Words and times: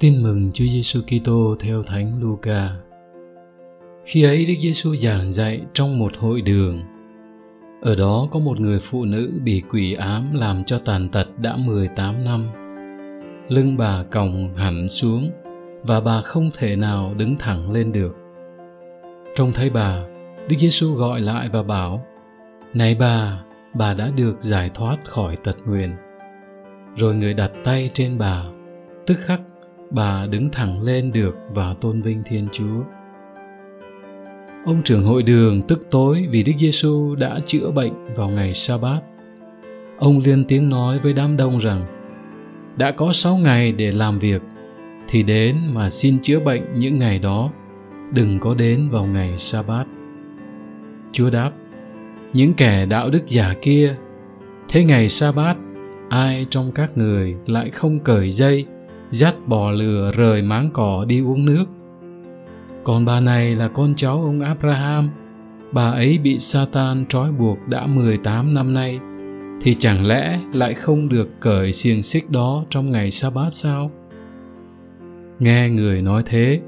Tin 0.00 0.22
mừng 0.22 0.50
Chúa 0.52 0.64
Giêsu 0.64 1.00
Kitô 1.02 1.56
theo 1.60 1.82
Thánh 1.82 2.12
Luca. 2.20 2.70
Khi 4.04 4.22
ấy 4.22 4.46
Đức 4.46 4.54
Giêsu 4.60 4.94
giảng 4.94 5.32
dạy 5.32 5.60
trong 5.72 5.98
một 5.98 6.16
hội 6.16 6.40
đường. 6.40 6.80
Ở 7.82 7.96
đó 7.96 8.28
có 8.30 8.38
một 8.38 8.60
người 8.60 8.78
phụ 8.82 9.04
nữ 9.04 9.32
bị 9.44 9.62
quỷ 9.70 9.94
ám 9.94 10.34
làm 10.34 10.64
cho 10.64 10.78
tàn 10.78 11.08
tật 11.08 11.26
đã 11.38 11.56
18 11.56 12.24
năm. 12.24 12.46
Lưng 13.48 13.76
bà 13.76 14.02
còng 14.02 14.54
hẳn 14.56 14.88
xuống 14.88 15.30
và 15.82 16.00
bà 16.00 16.20
không 16.20 16.50
thể 16.58 16.76
nào 16.76 17.14
đứng 17.14 17.36
thẳng 17.38 17.72
lên 17.72 17.92
được. 17.92 18.16
Trông 19.36 19.52
thấy 19.52 19.70
bà, 19.70 20.02
Đức 20.48 20.56
Giêsu 20.58 20.94
gọi 20.94 21.20
lại 21.20 21.48
và 21.52 21.62
bảo: 21.62 22.06
"Này 22.74 22.96
bà, 23.00 23.42
bà 23.74 23.94
đã 23.94 24.10
được 24.16 24.36
giải 24.40 24.70
thoát 24.74 24.96
khỏi 25.04 25.36
tật 25.36 25.56
nguyền." 25.66 25.90
Rồi 26.96 27.14
người 27.14 27.34
đặt 27.34 27.52
tay 27.64 27.90
trên 27.94 28.18
bà, 28.18 28.44
tức 29.06 29.16
khắc 29.18 29.40
bà 29.90 30.26
đứng 30.26 30.50
thẳng 30.50 30.82
lên 30.82 31.12
được 31.12 31.36
và 31.54 31.74
tôn 31.80 32.02
vinh 32.02 32.22
Thiên 32.26 32.48
Chúa. 32.52 32.82
Ông 34.64 34.82
trưởng 34.84 35.02
hội 35.02 35.22
đường 35.22 35.62
tức 35.62 35.90
tối 35.90 36.26
vì 36.30 36.42
Đức 36.42 36.52
Giêsu 36.58 37.14
đã 37.14 37.40
chữa 37.44 37.70
bệnh 37.70 38.14
vào 38.16 38.28
ngày 38.28 38.54
sa-bát. 38.54 39.00
Ông 39.98 40.20
liên 40.24 40.44
tiếng 40.44 40.70
nói 40.70 40.98
với 40.98 41.12
đám 41.12 41.36
đông 41.36 41.58
rằng: 41.58 41.84
đã 42.76 42.90
có 42.90 43.12
sáu 43.12 43.36
ngày 43.36 43.72
để 43.72 43.92
làm 43.92 44.18
việc, 44.18 44.42
thì 45.08 45.22
đến 45.22 45.56
mà 45.72 45.90
xin 45.90 46.18
chữa 46.22 46.40
bệnh 46.40 46.62
những 46.74 46.98
ngày 46.98 47.18
đó, 47.18 47.50
đừng 48.12 48.38
có 48.38 48.54
đến 48.54 48.88
vào 48.90 49.04
ngày 49.04 49.38
sa 49.38 49.62
bát 49.62 49.84
chúa 51.12 51.30
đáp, 51.30 51.50
những 52.32 52.54
kẻ 52.54 52.86
đạo 52.86 53.10
đức 53.10 53.22
giả 53.26 53.54
kia, 53.62 53.96
thế 54.68 54.84
ngày 54.84 55.08
sa 55.08 55.32
bát 55.32 55.56
ai 56.08 56.46
trong 56.50 56.72
các 56.72 56.98
người 56.98 57.36
lại 57.46 57.70
không 57.70 57.98
cởi 57.98 58.30
dây 58.30 58.66
dắt 59.10 59.34
bò 59.46 59.70
lừa 59.70 60.10
rời 60.16 60.42
máng 60.42 60.70
cỏ 60.72 61.04
đi 61.08 61.20
uống 61.20 61.44
nước. 61.44 61.64
Còn 62.84 63.04
bà 63.04 63.20
này 63.20 63.54
là 63.54 63.68
con 63.68 63.94
cháu 63.96 64.22
ông 64.22 64.40
Abraham. 64.40 65.08
Bà 65.72 65.90
ấy 65.90 66.18
bị 66.18 66.38
Satan 66.38 67.06
trói 67.08 67.32
buộc 67.32 67.68
đã 67.68 67.86
18 67.86 68.54
năm 68.54 68.74
nay, 68.74 68.98
thì 69.60 69.74
chẳng 69.74 70.06
lẽ 70.06 70.38
lại 70.52 70.74
không 70.74 71.08
được 71.08 71.28
cởi 71.40 71.72
xiềng 71.72 72.02
xích 72.02 72.30
đó 72.30 72.64
trong 72.70 72.92
ngày 72.92 73.10
sa 73.10 73.30
bát 73.30 73.50
sao? 73.50 73.90
Nghe 75.38 75.68
người 75.68 76.02
nói 76.02 76.22
thế, 76.26 76.60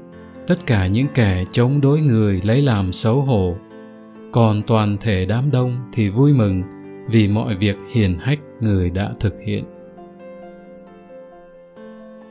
tất 0.47 0.65
cả 0.65 0.87
những 0.87 1.07
kẻ 1.13 1.43
chống 1.51 1.81
đối 1.81 2.01
người 2.01 2.41
lấy 2.43 2.61
làm 2.61 2.91
xấu 2.91 3.21
hổ, 3.21 3.55
còn 4.31 4.61
toàn 4.61 4.97
thể 5.01 5.25
đám 5.25 5.51
đông 5.51 5.77
thì 5.93 6.09
vui 6.09 6.33
mừng 6.33 6.63
vì 7.09 7.27
mọi 7.27 7.55
việc 7.55 7.77
hiền 7.91 8.17
hách 8.19 8.39
người 8.59 8.89
đã 8.89 9.11
thực 9.19 9.33
hiện 9.45 9.63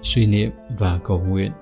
suy 0.02 0.26
niệm 0.26 0.50
và 0.78 0.98
cầu 1.04 1.20
nguyện. 1.20 1.52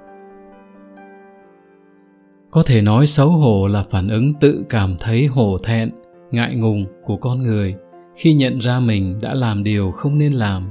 Có 2.50 2.62
thể 2.66 2.82
nói 2.82 3.06
xấu 3.06 3.28
hổ 3.28 3.66
là 3.66 3.82
phản 3.90 4.08
ứng 4.08 4.32
tự 4.40 4.64
cảm 4.68 4.96
thấy 5.00 5.26
hổ 5.26 5.56
thẹn, 5.64 5.90
ngại 6.30 6.54
ngùng 6.54 6.84
của 7.04 7.16
con 7.16 7.42
người 7.42 7.74
khi 8.14 8.34
nhận 8.34 8.58
ra 8.58 8.80
mình 8.80 9.18
đã 9.22 9.34
làm 9.34 9.64
điều 9.64 9.90
không 9.90 10.18
nên 10.18 10.32
làm 10.32 10.70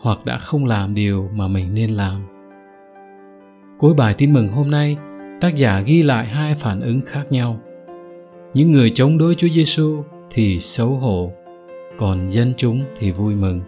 hoặc 0.00 0.24
đã 0.24 0.38
không 0.38 0.64
làm 0.64 0.94
điều 0.94 1.28
mà 1.34 1.48
mình 1.48 1.74
nên 1.74 1.90
làm. 1.90 2.26
Cuối 3.78 3.94
bài 3.94 4.14
tin 4.18 4.32
mừng 4.32 4.48
hôm 4.48 4.70
nay, 4.70 4.96
tác 5.40 5.56
giả 5.56 5.80
ghi 5.80 6.02
lại 6.02 6.26
hai 6.26 6.54
phản 6.54 6.80
ứng 6.80 7.00
khác 7.06 7.32
nhau. 7.32 7.60
Những 8.54 8.72
người 8.72 8.90
chống 8.90 9.18
đối 9.18 9.34
chúa 9.34 9.48
giêsu 9.48 10.02
thì 10.30 10.60
xấu 10.60 10.88
hổ, 10.88 11.32
còn 11.98 12.26
dân 12.26 12.52
chúng 12.56 12.80
thì 12.96 13.10
vui 13.10 13.34
mừng 13.34 13.60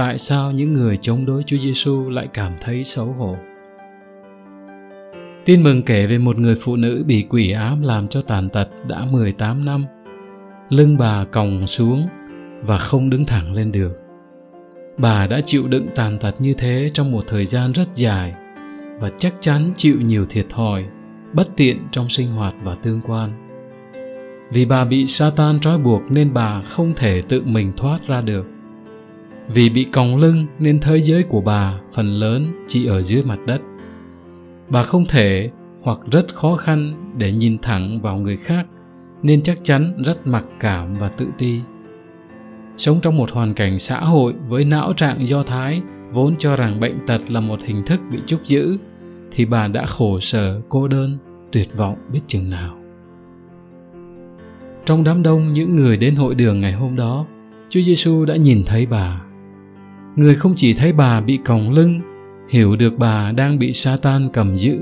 tại 0.00 0.18
sao 0.18 0.52
những 0.52 0.72
người 0.72 0.96
chống 0.96 1.26
đối 1.26 1.42
chúa 1.42 1.56
giêsu 1.56 2.10
lại 2.10 2.26
cảm 2.34 2.52
thấy 2.60 2.84
xấu 2.84 3.06
hổ? 3.06 3.36
Tin 5.44 5.62
mừng 5.62 5.82
kể 5.82 6.06
về 6.06 6.18
một 6.18 6.38
người 6.38 6.54
phụ 6.60 6.76
nữ 6.76 7.04
bị 7.06 7.26
quỷ 7.28 7.50
ám 7.50 7.82
làm 7.82 8.08
cho 8.08 8.22
tàn 8.22 8.48
tật 8.48 8.68
đã 8.88 9.04
18 9.10 9.64
năm, 9.64 9.84
lưng 10.68 10.96
bà 10.98 11.24
còng 11.24 11.66
xuống 11.66 12.08
và 12.62 12.78
không 12.78 13.10
đứng 13.10 13.24
thẳng 13.24 13.52
lên 13.52 13.72
được. 13.72 13.92
Bà 14.98 15.26
đã 15.26 15.40
chịu 15.44 15.68
đựng 15.68 15.86
tàn 15.94 16.18
tật 16.18 16.34
như 16.38 16.54
thế 16.58 16.90
trong 16.94 17.10
một 17.12 17.22
thời 17.26 17.46
gian 17.46 17.72
rất 17.72 17.94
dài 17.94 18.34
và 19.00 19.10
chắc 19.18 19.34
chắn 19.40 19.72
chịu 19.76 19.96
nhiều 20.00 20.26
thiệt 20.26 20.46
thòi, 20.48 20.84
bất 21.32 21.56
tiện 21.56 21.78
trong 21.90 22.08
sinh 22.08 22.30
hoạt 22.30 22.54
và 22.62 22.74
tương 22.74 23.00
quan. 23.06 23.30
Vì 24.52 24.64
bà 24.66 24.84
bị 24.84 25.06
satan 25.06 25.60
trói 25.60 25.78
buộc 25.78 26.02
nên 26.10 26.34
bà 26.34 26.62
không 26.62 26.92
thể 26.96 27.22
tự 27.28 27.42
mình 27.44 27.72
thoát 27.76 27.98
ra 28.06 28.20
được 28.20 28.46
vì 29.54 29.70
bị 29.70 29.84
còng 29.84 30.16
lưng 30.16 30.46
nên 30.58 30.80
thế 30.80 31.00
giới 31.00 31.22
của 31.22 31.40
bà, 31.40 31.80
phần 31.92 32.06
lớn 32.06 32.46
chỉ 32.66 32.86
ở 32.86 33.02
dưới 33.02 33.22
mặt 33.22 33.38
đất. 33.46 33.60
Bà 34.68 34.82
không 34.82 35.04
thể 35.08 35.50
hoặc 35.82 35.98
rất 36.12 36.34
khó 36.34 36.56
khăn 36.56 36.94
để 37.18 37.32
nhìn 37.32 37.58
thẳng 37.58 38.00
vào 38.02 38.16
người 38.16 38.36
khác, 38.36 38.66
nên 39.22 39.42
chắc 39.42 39.58
chắn 39.62 40.02
rất 40.04 40.26
mặc 40.26 40.44
cảm 40.60 40.98
và 40.98 41.08
tự 41.08 41.26
ti. 41.38 41.60
Sống 42.76 42.98
trong 43.02 43.16
một 43.16 43.30
hoàn 43.30 43.54
cảnh 43.54 43.78
xã 43.78 44.00
hội 44.00 44.34
với 44.48 44.64
não 44.64 44.92
trạng 44.92 45.26
do 45.26 45.42
thái, 45.42 45.82
vốn 46.12 46.34
cho 46.38 46.56
rằng 46.56 46.80
bệnh 46.80 47.06
tật 47.06 47.30
là 47.30 47.40
một 47.40 47.60
hình 47.64 47.82
thức 47.86 48.00
bị 48.12 48.18
trúc 48.26 48.44
giữ, 48.44 48.78
thì 49.30 49.44
bà 49.44 49.68
đã 49.68 49.86
khổ 49.86 50.20
sở, 50.20 50.60
cô 50.68 50.88
đơn, 50.88 51.18
tuyệt 51.52 51.76
vọng 51.76 51.96
biết 52.12 52.20
chừng 52.26 52.50
nào. 52.50 52.76
Trong 54.84 55.04
đám 55.04 55.22
đông 55.22 55.52
những 55.52 55.76
người 55.76 55.96
đến 55.96 56.14
hội 56.14 56.34
đường 56.34 56.60
ngày 56.60 56.72
hôm 56.72 56.96
đó, 56.96 57.26
chúa 57.68 57.80
giêsu 57.80 58.24
đã 58.24 58.36
nhìn 58.36 58.62
thấy 58.66 58.86
bà 58.86 59.22
người 60.20 60.34
không 60.34 60.52
chỉ 60.56 60.74
thấy 60.74 60.92
bà 60.92 61.20
bị 61.20 61.38
còng 61.44 61.70
lưng, 61.70 62.00
hiểu 62.50 62.76
được 62.76 62.98
bà 62.98 63.32
đang 63.32 63.58
bị 63.58 63.72
Satan 63.72 64.28
cầm 64.32 64.56
giữ, 64.56 64.78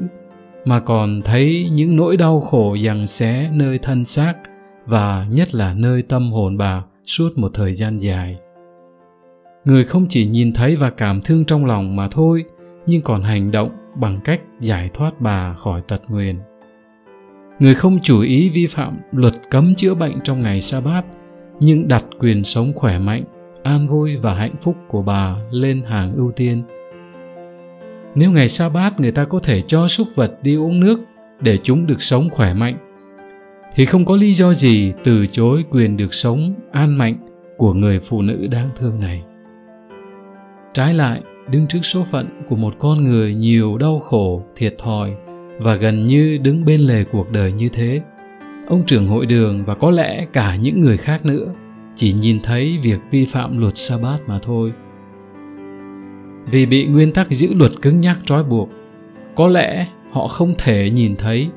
mà 0.64 0.80
còn 0.80 1.22
thấy 1.24 1.68
những 1.72 1.96
nỗi 1.96 2.16
đau 2.16 2.40
khổ 2.40 2.76
giằng 2.84 3.06
xé 3.06 3.50
nơi 3.54 3.78
thân 3.78 4.04
xác 4.04 4.34
và 4.86 5.26
nhất 5.30 5.54
là 5.54 5.74
nơi 5.74 6.02
tâm 6.02 6.32
hồn 6.32 6.58
bà 6.58 6.82
suốt 7.06 7.38
một 7.38 7.50
thời 7.54 7.74
gian 7.74 7.98
dài. 7.98 8.36
Người 9.64 9.84
không 9.84 10.06
chỉ 10.08 10.26
nhìn 10.26 10.52
thấy 10.52 10.76
và 10.76 10.90
cảm 10.90 11.20
thương 11.20 11.44
trong 11.44 11.66
lòng 11.66 11.96
mà 11.96 12.08
thôi, 12.08 12.44
nhưng 12.86 13.02
còn 13.02 13.22
hành 13.22 13.50
động 13.50 13.70
bằng 13.96 14.20
cách 14.24 14.40
giải 14.60 14.90
thoát 14.94 15.20
bà 15.20 15.54
khỏi 15.54 15.80
tật 15.88 16.02
nguyền. 16.08 16.36
Người 17.58 17.74
không 17.74 17.98
chủ 18.02 18.20
ý 18.20 18.50
vi 18.50 18.66
phạm 18.66 18.98
luật 19.12 19.34
cấm 19.50 19.74
chữa 19.74 19.94
bệnh 19.94 20.20
trong 20.24 20.42
ngày 20.42 20.60
sa 20.60 20.80
bát 20.80 21.04
nhưng 21.60 21.88
đặt 21.88 22.04
quyền 22.18 22.44
sống 22.44 22.72
khỏe 22.74 22.98
mạnh 22.98 23.22
an 23.62 23.88
vui 23.88 24.16
và 24.16 24.34
hạnh 24.34 24.54
phúc 24.60 24.76
của 24.88 25.02
bà 25.02 25.36
lên 25.50 25.82
hàng 25.82 26.14
ưu 26.14 26.30
tiên. 26.30 26.62
Nếu 28.14 28.30
ngày 28.30 28.48
sa 28.48 28.68
bát 28.68 29.00
người 29.00 29.12
ta 29.12 29.24
có 29.24 29.38
thể 29.38 29.62
cho 29.66 29.88
súc 29.88 30.08
vật 30.14 30.42
đi 30.42 30.56
uống 30.56 30.80
nước 30.80 31.00
để 31.40 31.58
chúng 31.62 31.86
được 31.86 32.02
sống 32.02 32.30
khỏe 32.30 32.54
mạnh, 32.54 32.74
thì 33.74 33.86
không 33.86 34.04
có 34.04 34.16
lý 34.16 34.32
do 34.32 34.54
gì 34.54 34.92
từ 35.04 35.26
chối 35.26 35.64
quyền 35.70 35.96
được 35.96 36.14
sống 36.14 36.54
an 36.72 36.98
mạnh 36.98 37.14
của 37.56 37.74
người 37.74 38.00
phụ 38.00 38.22
nữ 38.22 38.46
đáng 38.50 38.68
thương 38.76 39.00
này. 39.00 39.22
Trái 40.74 40.94
lại, 40.94 41.20
đứng 41.50 41.66
trước 41.66 41.80
số 41.82 42.04
phận 42.10 42.26
của 42.48 42.56
một 42.56 42.74
con 42.78 43.04
người 43.04 43.34
nhiều 43.34 43.78
đau 43.78 43.98
khổ, 43.98 44.42
thiệt 44.56 44.74
thòi 44.78 45.14
và 45.58 45.74
gần 45.74 46.04
như 46.04 46.38
đứng 46.42 46.64
bên 46.64 46.80
lề 46.80 47.04
cuộc 47.04 47.30
đời 47.30 47.52
như 47.52 47.68
thế, 47.68 48.00
ông 48.68 48.82
trưởng 48.86 49.06
hội 49.06 49.26
đường 49.26 49.64
và 49.64 49.74
có 49.74 49.90
lẽ 49.90 50.26
cả 50.32 50.56
những 50.56 50.80
người 50.80 50.96
khác 50.96 51.26
nữa 51.26 51.54
chỉ 51.98 52.12
nhìn 52.12 52.40
thấy 52.42 52.78
việc 52.82 52.98
vi 53.10 53.24
phạm 53.24 53.58
luật 53.58 53.76
sa 53.76 53.98
bát 54.02 54.18
mà 54.26 54.38
thôi. 54.38 54.72
Vì 56.50 56.66
bị 56.66 56.86
nguyên 56.86 57.12
tắc 57.12 57.30
giữ 57.30 57.54
luật 57.54 57.72
cứng 57.82 58.00
nhắc 58.00 58.18
trói 58.24 58.44
buộc, 58.44 58.68
có 59.36 59.48
lẽ 59.48 59.86
họ 60.12 60.28
không 60.28 60.54
thể 60.58 60.90
nhìn 60.90 61.16
thấy, 61.16 61.48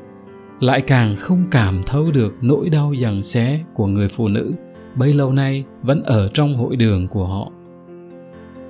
lại 0.60 0.82
càng 0.82 1.16
không 1.16 1.44
cảm 1.52 1.84
thấu 1.84 2.12
được 2.12 2.36
nỗi 2.42 2.70
đau 2.70 2.94
giằng 3.02 3.24
xé 3.24 3.60
của 3.74 3.88
người 3.88 4.08
phụ 4.08 4.28
nữ 4.28 4.54
bấy 4.96 5.14
lâu 5.14 5.32
nay 5.32 5.64
vẫn 5.84 6.04
ở 6.04 6.30
trong 6.34 6.56
hội 6.56 6.76
đường 6.76 7.08
của 7.08 7.26
họ. 7.26 7.52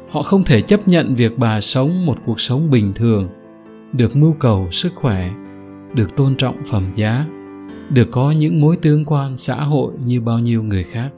Họ 0.10 0.22
không 0.22 0.44
thể 0.44 0.62
chấp 0.62 0.88
nhận 0.88 1.16
việc 1.16 1.38
bà 1.38 1.62
sống 1.62 2.06
một 2.06 2.16
cuộc 2.26 2.40
sống 2.40 2.70
bình 2.72 2.94
thường, 2.96 3.30
được 3.94 4.16
mưu 4.16 4.34
cầu 4.40 4.68
sức 4.72 4.96
khỏe, 4.96 5.32
được 5.96 6.16
tôn 6.16 6.36
trọng 6.36 6.64
phẩm 6.66 6.92
giá, 6.96 7.26
được 7.90 8.08
có 8.12 8.32
những 8.32 8.62
mối 8.62 8.78
tương 8.82 9.06
quan 9.06 9.38
xã 9.38 9.56
hội 9.56 9.94
như 10.06 10.22
bao 10.22 10.40
nhiêu 10.40 10.64
người 10.64 10.84
khác 10.84 11.10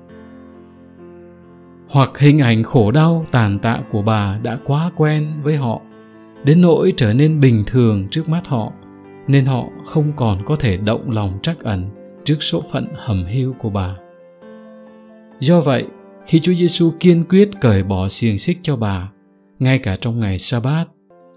hoặc 1.94 2.20
hình 2.20 2.40
ảnh 2.40 2.64
khổ 2.64 2.92
đau 2.92 3.26
tàn 3.32 3.60
tạ 3.60 3.80
của 3.90 4.02
bà 4.02 4.40
đã 4.44 4.58
quá 4.66 4.92
quen 4.96 5.34
với 5.44 5.56
họ 5.56 5.82
đến 6.46 6.62
nỗi 6.62 6.94
trở 6.98 7.14
nên 7.14 7.40
bình 7.40 7.64
thường 7.68 8.08
trước 8.12 8.30
mắt 8.30 8.42
họ 8.46 8.72
nên 9.28 9.46
họ 9.46 9.64
không 9.86 10.14
còn 10.16 10.46
có 10.46 10.56
thể 10.56 10.78
động 10.78 11.12
lòng 11.12 11.40
trắc 11.44 11.60
ẩn 11.60 11.90
trước 12.24 12.38
số 12.40 12.62
phận 12.72 12.88
hầm 12.96 13.26
hiu 13.26 13.56
của 13.60 13.70
bà 13.70 13.96
do 15.40 15.62
vậy 15.62 15.86
khi 16.26 16.40
Chúa 16.40 16.54
Giêsu 16.54 16.92
kiên 17.00 17.24
quyết 17.30 17.50
cởi 17.62 17.84
bỏ 17.84 18.10
xiềng 18.10 18.38
xích 18.38 18.58
cho 18.62 18.76
bà, 18.76 19.12
ngay 19.60 19.80
cả 19.80 19.98
trong 20.02 20.20
ngày 20.20 20.40
sa-bát, 20.40 20.86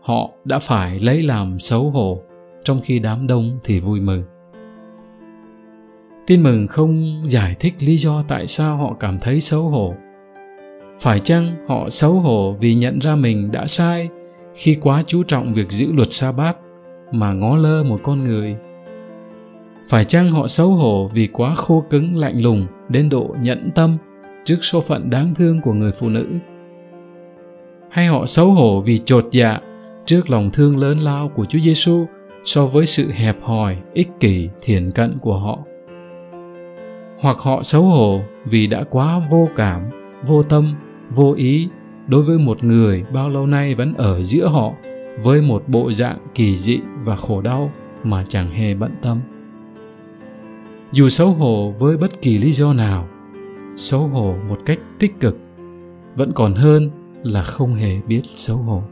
họ 0.03 0.31
đã 0.45 0.59
phải 0.59 1.01
lấy 1.01 1.23
làm 1.23 1.61
xấu 1.61 1.91
hổ, 1.91 2.23
trong 2.65 2.81
khi 2.85 2.99
đám 2.99 3.27
đông 3.27 3.59
thì 3.65 3.81
vui 3.81 4.01
mừng. 4.01 4.23
Tin 6.27 6.43
mừng 6.43 6.67
không 6.67 7.23
giải 7.27 7.55
thích 7.61 7.75
lý 7.81 7.97
do 7.97 8.23
tại 8.29 8.47
sao 8.47 8.77
họ 8.77 8.97
cảm 9.01 9.19
thấy 9.19 9.41
xấu 9.41 9.63
hổ. 9.63 9.95
Phải 11.01 11.21
chăng 11.21 11.67
họ 11.69 11.89
xấu 11.89 12.13
hổ 12.13 12.57
vì 12.61 12.75
nhận 12.75 12.99
ra 12.99 13.17
mình 13.17 13.53
đã 13.53 13.67
sai 13.67 14.09
khi 14.55 14.77
quá 14.83 15.03
chú 15.07 15.23
trọng 15.23 15.55
việc 15.55 15.71
giữ 15.71 15.93
luật 15.93 16.09
sa 16.11 16.33
bát 16.33 16.57
mà 17.13 17.33
ngó 17.33 17.57
lơ 17.57 17.83
một 17.83 18.01
con 18.03 18.25
người 18.25 18.57
phải 19.89 20.05
chăng 20.05 20.31
họ 20.31 20.47
xấu 20.47 20.69
hổ 20.69 21.11
vì 21.15 21.27
quá 21.27 21.55
khô 21.55 21.85
cứng 21.91 22.17
lạnh 22.17 22.43
lùng 22.43 22.67
đến 22.89 23.09
độ 23.09 23.37
nhẫn 23.41 23.71
tâm 23.75 23.97
trước 24.45 24.57
số 24.61 24.81
phận 24.81 25.11
đáng 25.11 25.35
thương 25.35 25.61
của 25.61 25.73
người 25.73 25.93
phụ 25.93 26.09
nữ 26.09 26.27
hay 27.91 28.07
họ 28.07 28.27
xấu 28.27 28.51
hổ 28.51 28.81
vì 28.81 28.99
chột 28.99 29.27
dạ 29.31 29.59
trước 30.07 30.31
lòng 30.31 30.51
thương 30.51 30.79
lớn 30.79 30.99
lao 30.99 31.29
của 31.29 31.45
Chúa 31.45 31.59
Giêsu 31.59 32.07
so 32.45 32.67
với 32.67 32.87
sự 32.87 33.11
hẹp 33.13 33.37
hòi, 33.43 33.77
ích 33.95 34.09
kỷ, 34.21 34.49
thiển 34.63 34.91
cận 34.91 35.19
của 35.19 35.39
họ. 35.39 35.59
Hoặc 37.21 37.39
họ 37.39 37.63
xấu 37.63 37.83
hổ 37.83 38.21
vì 38.45 38.67
đã 38.67 38.85
quá 38.91 39.21
vô 39.31 39.49
cảm, 39.57 39.91
vô 40.27 40.43
tâm, 40.43 40.75
vô 41.11 41.35
ý 41.37 41.69
đối 42.09 42.23
với 42.23 42.39
một 42.39 42.65
người 42.65 43.05
bao 43.13 43.29
lâu 43.29 43.47
nay 43.47 43.75
vẫn 43.75 43.95
ở 43.95 44.23
giữa 44.23 44.47
họ 44.47 44.73
với 45.23 45.43
một 45.43 45.65
bộ 45.67 45.93
dạng 45.93 46.19
kỳ 46.35 46.57
dị 46.57 46.81
và 47.05 47.17
khổ 47.17 47.41
đau 47.41 47.73
mà 48.05 48.25
chẳng 48.29 48.51
hề 48.51 48.75
bận 48.75 48.93
tâm. 49.03 49.21
Dù 50.93 51.09
xấu 51.09 51.31
hổ 51.31 51.75
với 51.79 51.97
bất 51.97 52.23
kỳ 52.23 52.39
lý 52.39 52.53
do 52.53 52.73
nào, 52.73 53.09
xấu 53.77 54.07
hổ 54.07 54.35
một 54.49 54.59
cách 54.67 54.79
tích 54.99 55.21
cực 55.21 55.39
vẫn 56.17 56.33
còn 56.35 56.55
hơn 56.55 56.91
là 57.23 57.43
không 57.43 57.75
hề 57.75 58.01
biết 58.09 58.21
xấu 58.25 58.57
hổ 58.57 58.83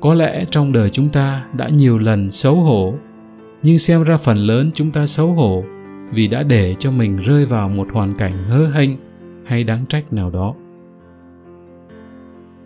có 0.00 0.14
lẽ 0.14 0.44
trong 0.50 0.72
đời 0.72 0.90
chúng 0.90 1.08
ta 1.08 1.46
đã 1.52 1.68
nhiều 1.68 1.98
lần 1.98 2.30
xấu 2.30 2.54
hổ 2.54 2.94
nhưng 3.62 3.78
xem 3.78 4.02
ra 4.02 4.16
phần 4.16 4.36
lớn 4.36 4.70
chúng 4.74 4.90
ta 4.90 5.06
xấu 5.06 5.32
hổ 5.32 5.64
vì 6.12 6.28
đã 6.28 6.42
để 6.42 6.76
cho 6.78 6.90
mình 6.90 7.16
rơi 7.16 7.46
vào 7.46 7.68
một 7.68 7.88
hoàn 7.92 8.14
cảnh 8.14 8.44
hớ 8.44 8.66
hênh 8.70 8.90
hay 9.46 9.64
đáng 9.64 9.86
trách 9.86 10.12
nào 10.12 10.30
đó. 10.30 10.54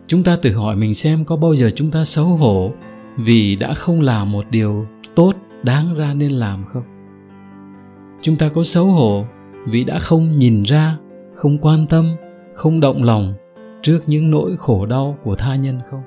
Chúng 0.06 0.22
ta 0.22 0.36
tự 0.42 0.54
hỏi 0.54 0.76
mình 0.76 0.94
xem 0.94 1.24
có 1.24 1.36
bao 1.36 1.54
giờ 1.54 1.70
chúng 1.74 1.90
ta 1.90 2.04
xấu 2.04 2.24
hổ 2.24 2.72
vì 3.16 3.56
đã 3.56 3.74
không 3.74 4.00
làm 4.00 4.32
một 4.32 4.44
điều 4.50 4.86
tốt 5.14 5.32
đáng 5.62 5.94
ra 5.94 6.14
nên 6.14 6.30
làm 6.30 6.64
không? 6.64 6.82
Chúng 8.22 8.36
ta 8.36 8.48
có 8.48 8.64
xấu 8.64 8.86
hổ 8.86 9.24
vì 9.66 9.84
đã 9.84 9.98
không 9.98 10.38
nhìn 10.38 10.62
ra, 10.62 10.96
không 11.34 11.58
quan 11.58 11.86
tâm, 11.86 12.04
không 12.54 12.80
động 12.80 13.02
lòng 13.02 13.34
trước 13.82 13.98
những 14.06 14.30
nỗi 14.30 14.56
khổ 14.56 14.86
đau 14.86 15.18
của 15.22 15.34
tha 15.34 15.56
nhân 15.56 15.80
không? 15.90 16.02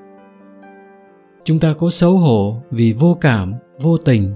Chúng 1.43 1.59
ta 1.59 1.73
có 1.73 1.89
xấu 1.89 2.17
hổ 2.17 2.61
vì 2.71 2.93
vô 2.93 3.17
cảm, 3.21 3.53
vô 3.81 3.97
tình, 3.97 4.35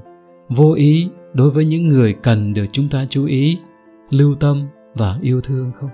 vô 0.50 0.74
ý 0.74 1.10
đối 1.34 1.50
với 1.50 1.66
những 1.66 1.88
người 1.88 2.13
cần 2.13 2.54
được 2.54 2.66
chúng 2.72 2.89
ta 2.89 3.06
chú 3.10 3.25
ý, 3.25 3.57
lưu 4.10 4.36
tâm 4.36 4.68
và 4.95 5.18
yêu 5.22 5.42
thương 5.42 5.72
không? 5.75 5.89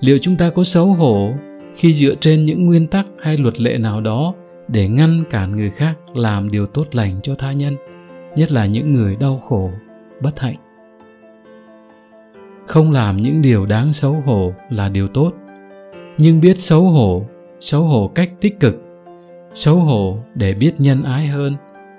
Liệu 0.00 0.18
chúng 0.18 0.36
ta 0.36 0.50
có 0.50 0.64
xấu 0.64 0.86
hổ 0.86 1.32
khi 1.74 1.94
dựa 1.94 2.14
trên 2.14 2.44
những 2.44 2.66
nguyên 2.66 2.86
tắc 2.86 3.06
hay 3.18 3.38
luật 3.38 3.60
lệ 3.60 3.78
nào 3.78 4.00
đó 4.00 4.34
để 4.68 4.88
ngăn 4.88 5.24
cản 5.30 5.52
người 5.52 5.70
khác 5.70 5.94
làm 6.14 6.50
điều 6.50 6.66
tốt 6.66 6.86
lành 6.92 7.20
cho 7.22 7.34
tha 7.34 7.52
nhân, 7.52 7.76
nhất 8.36 8.52
là 8.52 8.66
những 8.66 8.92
người 8.92 9.16
đau 9.16 9.42
khổ, 9.48 9.70
bất 10.22 10.40
hạnh? 10.40 10.54
Không 12.66 12.92
làm 12.92 13.16
những 13.16 13.42
điều 13.42 13.66
đáng 13.66 13.92
xấu 13.92 14.12
hổ 14.26 14.52
là 14.70 14.88
điều 14.88 15.08
tốt, 15.08 15.32
nhưng 16.18 16.40
biết 16.40 16.58
xấu 16.58 16.82
hổ 16.82 17.26
xấu 17.60 17.82
hổ 17.82 18.08
cách 18.14 18.30
tích 18.40 18.60
cực, 18.60 18.82
xấu 19.54 19.76
hổ 19.76 20.18
để 20.34 20.52
biết 20.52 20.72
nhân 20.78 21.02
ái 21.02 21.26
hơn, 21.26 21.56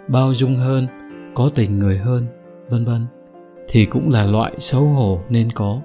bao 0.08 0.34
dung 0.34 0.56
hơn, 0.56 0.88
có 1.34 1.50
tình 1.56 1.80
người 1.80 1.98
hơn, 1.98 2.26
vân 2.70 2.86
vân, 2.86 3.06
thì 3.68 3.86
cũng 3.86 4.10
là 4.12 4.26
loại 4.26 4.54
xấu 4.58 4.84
hổ 4.84 5.22
nên 5.30 5.50
có 5.50 5.82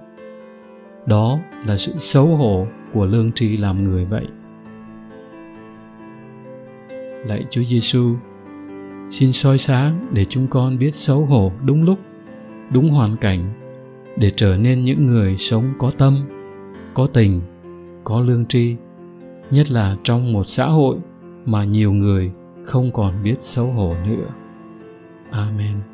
đó 1.06 1.38
là 1.66 1.76
sự 1.76 1.92
xấu 1.98 2.26
hổ 2.26 2.66
của 2.92 3.06
lương 3.06 3.32
tri 3.32 3.56
làm 3.56 3.84
người 3.84 4.04
vậy. 4.04 4.26
Lạy 7.26 7.44
chúa 7.50 7.62
giêsu 7.62 8.16
xin 9.10 9.32
soi 9.32 9.58
sáng 9.58 10.06
để 10.12 10.24
chúng 10.24 10.46
con 10.46 10.78
biết 10.78 10.94
xấu 10.94 11.24
hổ 11.24 11.52
đúng 11.64 11.84
lúc, 11.84 11.98
đúng 12.70 12.88
hoàn 12.88 13.16
cảnh, 13.16 13.52
để 14.16 14.32
trở 14.36 14.56
nên 14.56 14.84
những 14.84 15.06
người 15.06 15.36
sống 15.36 15.64
có 15.78 15.90
tâm, 15.98 16.14
có 16.94 17.06
tình, 17.06 17.40
có 18.04 18.20
lương 18.20 18.46
tri, 18.46 18.76
nhất 19.50 19.70
là 19.70 19.96
trong 20.04 20.32
một 20.32 20.44
xã 20.44 20.66
hội 20.66 20.96
mà 21.44 21.64
nhiều 21.64 21.92
người 21.92 22.32
không 22.64 22.90
còn 22.92 23.22
biết 23.22 23.36
xấu 23.42 23.66
hổ 23.66 23.94
nữa. 24.06 24.26
Amen. 25.30 25.91